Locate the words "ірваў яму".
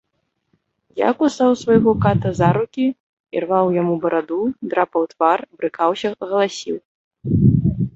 3.37-3.95